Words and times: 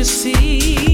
away. 0.00 0.89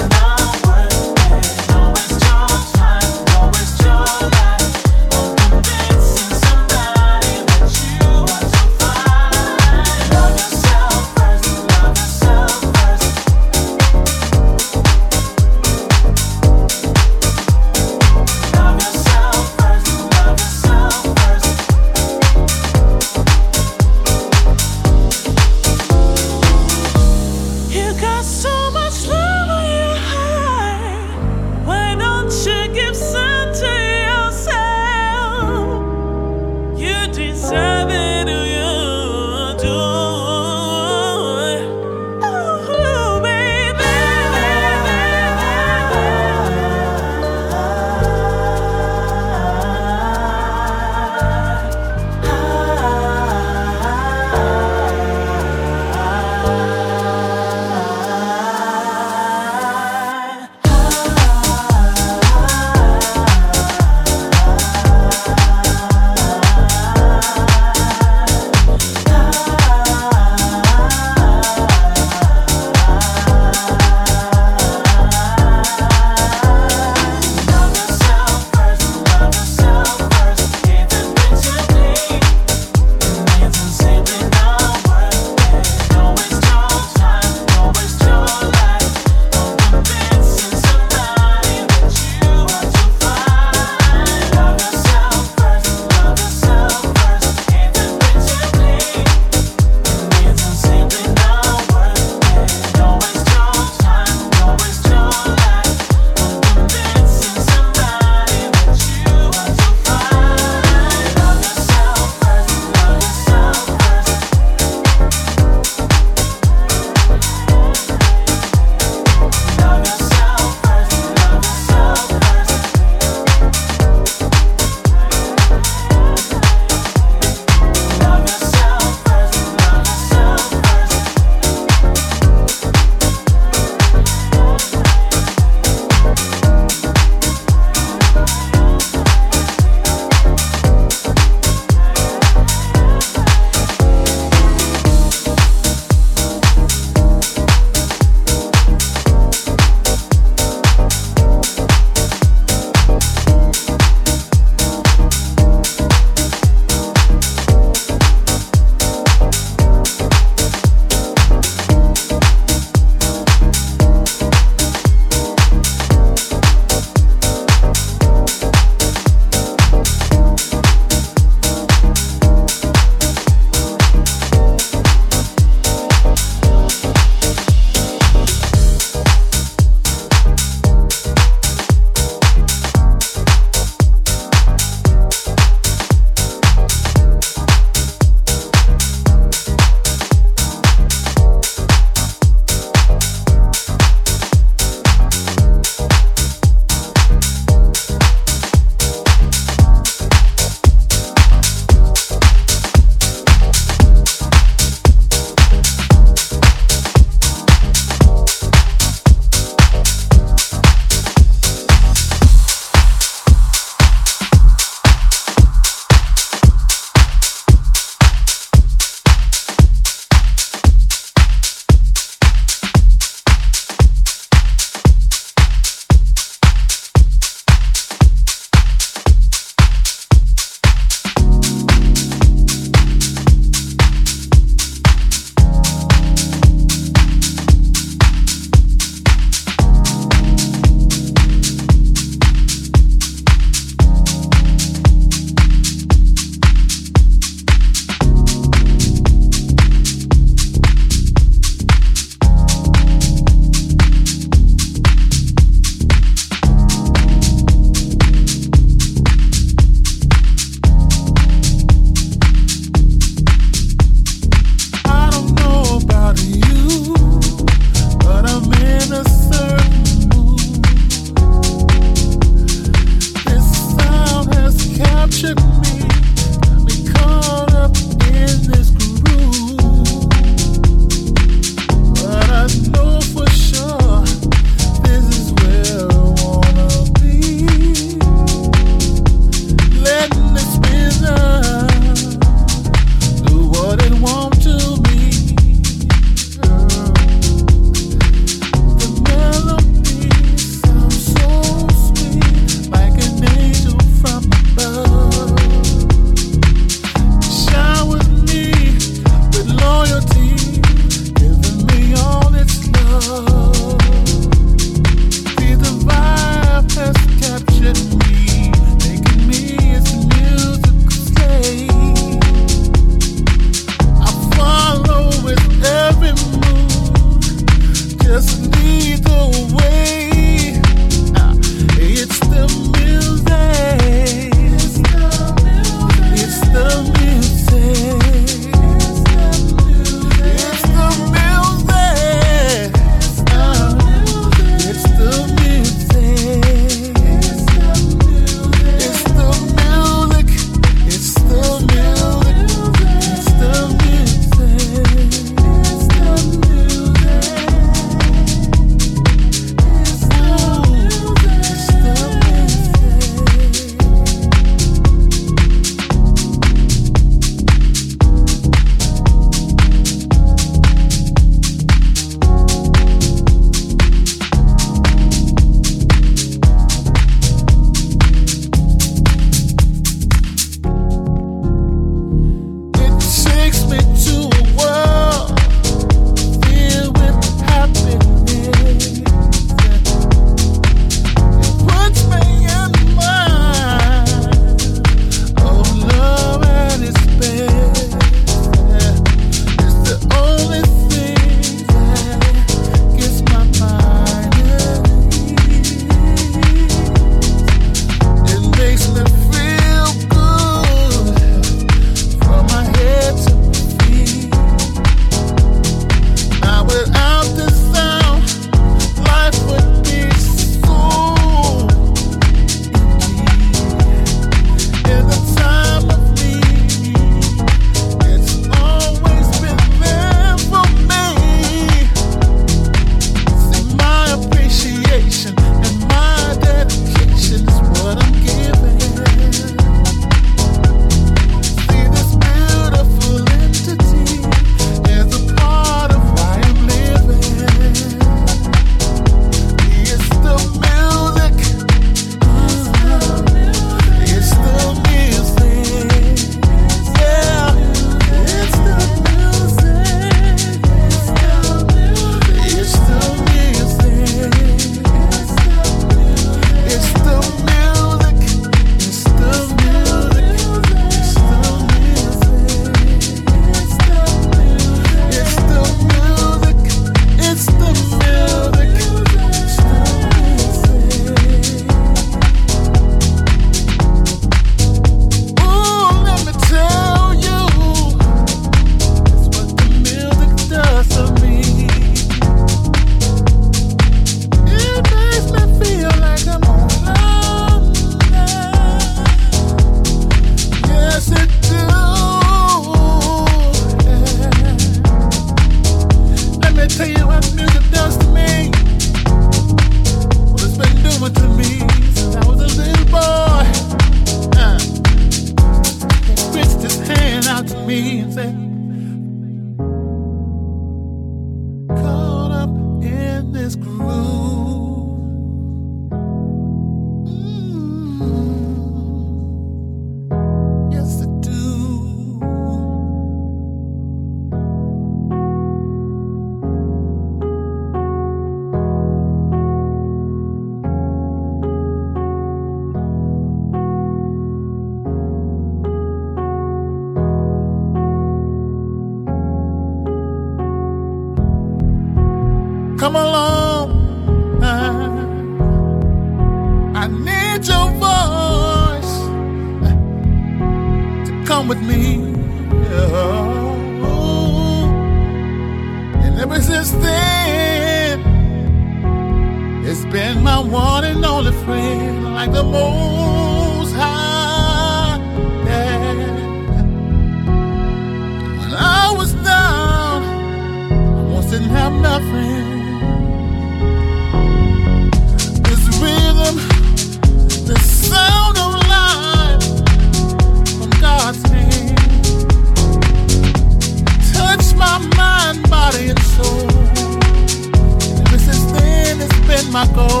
my 599.51 599.67
goal. 599.75 600.00